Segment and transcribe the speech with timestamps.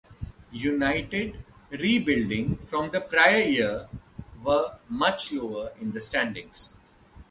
[0.53, 3.87] United, rebuilding from the prior year
[4.43, 6.73] were much lower in the standings.